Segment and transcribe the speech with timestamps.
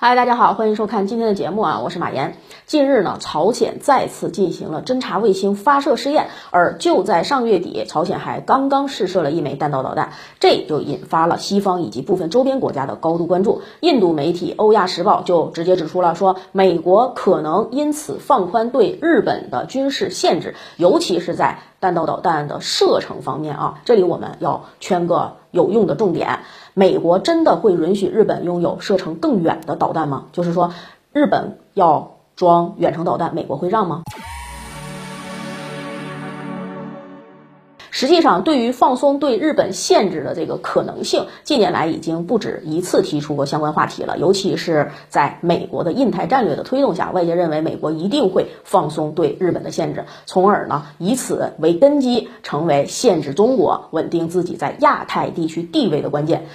[0.00, 2.36] 嗨，大家好，欢迎收看今天的节目啊，我是马岩。
[2.66, 13.62] 近日呢，朝鲜再次进行了侦察卫星发射试验，而就在上月底，朝鲜还刚刚试射了一枚弹道导弹，这就引发了西方以及部分周边国家的高度关注。
[13.80, 23.80] 印度媒体《欧亚时报》就直接指出了，说美国可能因此放宽对日本的军事限制，尤其是在弹道导弹的射程方面啊。
[23.84, 26.40] 这里我们要圈个有用的重点。
[26.74, 30.26] 美国真的会允许日本拥有射程更远的导弹吗？
[30.32, 30.72] 就是说，
[31.12, 34.02] 日本要装远程导弹，美国会让吗？
[37.90, 44.18] 实际上，对于放松对日本限制的这个可能性，近年来已经不止一次提出过相关话题了。
[44.18, 56.46] 尤其是在美国的印太战略的推动下，外界认为美国一定会放松对日本的限制，从而呢以此为根基，成为限制中国、稳定自己在亚太地区地位的关键。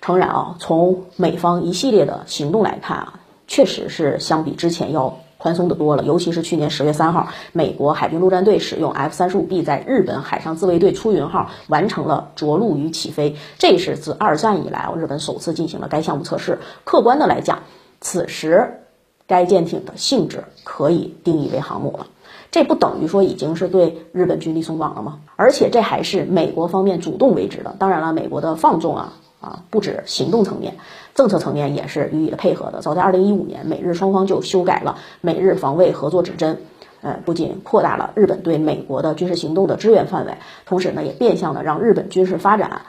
[0.00, 5.18] 诚然啊，从美方一系列的行动来看啊，确实是相比之前要。
[5.40, 16.58] 宽松的多了，尤其是去年十月三号，美国海军陆战队使用 F 三十五 B 在日本海上自卫队出云号完成了着陆与起飞，这是自二战以来日本首次进行了该项目测试。
[16.84, 17.60] 客观的来讲，
[18.02, 18.82] 此时
[19.26, 22.06] 该舰艇的性质可以定义为航母了，
[22.50, 25.20] 这不等于说已经是对日本军力松绑了吗？
[25.36, 27.74] 而且这还是美国方面主动为之的。
[27.78, 29.14] 当然了，美国的放纵啊。
[29.40, 30.76] 啊，不止行动层面，
[31.14, 32.82] 政策层面也是予以了配合的。
[32.82, 36.58] 早在二零一五年，美日双方就修改了美日防卫合作指针，
[37.00, 40.34] 呃，不仅扩大了日本对美国的军事行动的支援范围，
[40.66, 42.82] 同时呢，也变相的让日本军事发展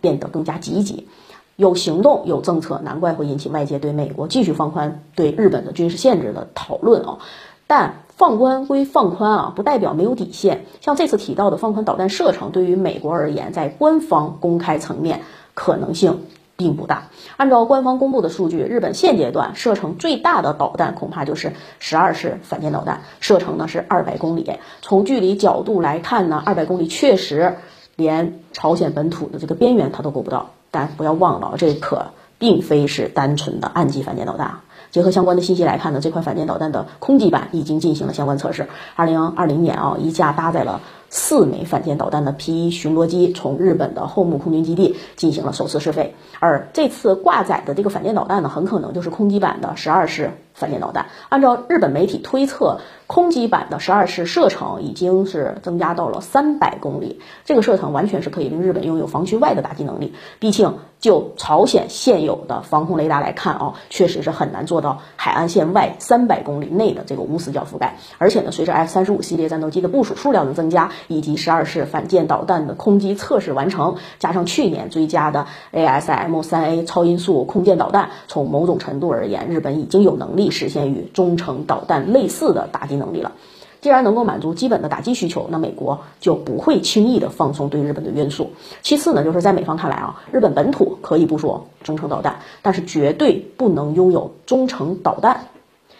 [0.00, 1.08] 变得更加积极。
[1.56, 7.18] 有行动有政策，难怪会引起外界对美国继续放宽对日本的军事限制的讨论啊。
[7.66, 10.64] 但放宽归放宽啊，不代表没有底线。
[10.80, 15.20] 像这次提到的放宽导弹射程，对于美国而言，在官方公开层面。
[15.58, 17.08] 可能性并不大。
[17.36, 24.48] 按照官方公布的数据，日本现阶段射程最大的导弹恐怕就是十二式反舰导弹，射程呢是二百公里。
[24.82, 27.56] 从距离角度来看呢，二百公里确实
[27.96, 30.50] 连朝鲜本土的这个边缘它都够不到。
[30.70, 32.06] 但不要忘了，这可
[32.38, 34.60] 并非是单纯的岸基反舰导弹。
[34.90, 38.68] 结合相关的信息来看呢，这款反舰导弹的空基版已经进行了相关测试。
[38.94, 40.80] 二零二零年啊，一架搭载了。
[41.10, 51.06] 四枚反舰导弹的 P 一巡逻机从日本的后木空军基地进行了首次试飞，而这次挂载的这个反舰导弹呢，很可能就是空基版的十二式反舰导弹。
[51.28, 60.12] 按照日本媒体推测，空基版的十二式射程已经是增加到了三百公里，这个射程完全是可以令日本拥有防区外的打击能力。
[60.38, 67.96] 毕竟，就朝鲜现有的防空雷达来看啊，确实是很难做到海岸线外三百公里内的这个无死角覆盖。
[68.18, 83.32] 而且呢，随着 F 三十五系列战斗机的部署数量的增加，以及十二式反舰导弹的空基测试完成，加上去年追加的 ASM 三 A 超音速空舰导弹，从某种程度而言，日本已经有能力实现与中程导弹类似的打击能力了。
[83.80, 88.50] 既然能够满足基本的打击需求，那美国就不会轻易的放松对日本的约束。
[88.82, 95.42] 其次呢，就是在美方看来啊，日本本土可以不说中程导弹，但是绝对不能拥有中程导弹。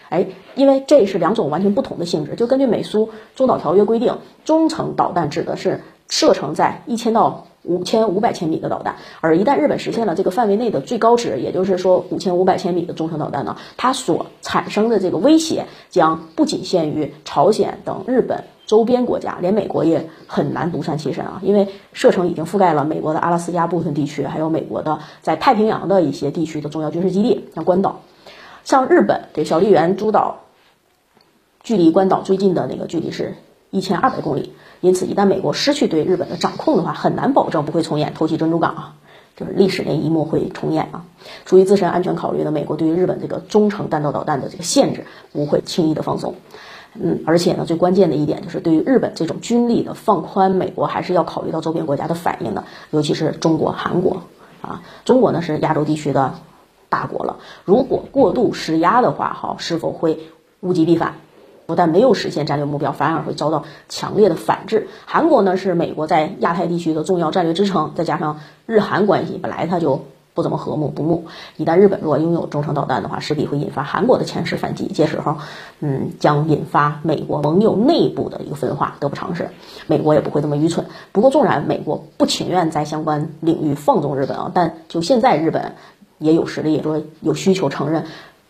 [0.08, 2.34] 哎，因为这是两种完全不同的性质。
[2.34, 28.00] 就根据美苏中导条约规定，中程导弹指的是射程在一千到五千五百千米的导弹，而一旦日本实现了这个范围内的最高值，也就是说五千五百千米的中程导弹呢，它所产生的这个威胁将不仅限于朝鲜等日本周边国家，连美国也很难独善其身啊，因为射程已经覆盖了美国的阿拉斯加部分地区，还有美国的在太平洋的一些地区的重要军事基地，像关岛。
[28.64, 30.40] 像日本对小笠原诸岛，
[31.62, 33.34] 距离关岛最近的那个距离是
[33.70, 38.94] 一千二百公里，因此一旦美国失去对日本的掌控的话，很难保证不会重演偷袭珍珠港啊，
[39.36, 41.04] 就是历史那一幕会重演啊。
[41.44, 46.34] 出于自身安全考虑呢，美国对于日本这个中程弹道导弹的这个限制不会轻易的放松。
[46.94, 54.22] 嗯，而且呢，最关键的一点就是对于日本这种军力的放宽，美国还是要考虑到周边国家的反应的，尤其是中国、韩国
[54.62, 54.82] 啊。
[55.04, 56.34] 中国呢是亚洲地区的。
[56.88, 60.20] 大国了，如果过度施压的话，哈，是否会
[60.60, 61.14] 物极必反？
[61.66, 64.88] 不但没有实现战略目标，反而会遭到强烈的反制。
[65.04, 71.26] 韩国呢是美国在亚太地区的重要战略支撑，再加上日韩关系本来它就不怎么和睦不睦，
[71.58, 75.36] 一旦日本若拥有中程导弹的话，势必会引发韩国的强势反击，届时候，
[75.80, 79.50] 嗯，将引发美国盟友内部的一个分化，得不偿失。
[79.86, 80.86] 美国也不会这么愚蠢。
[81.12, 85.74] 不过，纵然美国不情愿在相关领域放纵日本啊，但就现在日本。
[86.18, 88.04] 也有实力，说有需求承认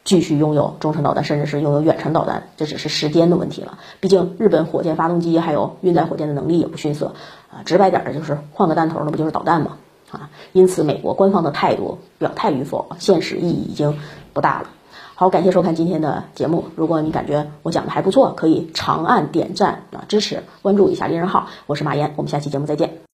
[0.05, 3.79] 继续拥有中程导弹，甚至是拥有远程导弹，这只是时间的问题了。
[4.01, 7.15] 毕竟日本火箭发动机还有运载火箭的能力也不逊色
[7.51, 7.63] 啊。
[7.65, 9.77] 直白点儿就是换个弹头，那不就是导弹吗？
[10.11, 13.99] 啊，因此美国官方的态度表态与否，现实意义已经
[14.33, 14.69] 不大了。
[15.15, 16.65] 好，感谢收看今天的节目。
[16.77, 21.49] 如果你感觉我讲的还不错，可以长按点赞啊支持，关注一下猎人号。
[21.67, 22.99] 我是马岩，我们下期节目再见。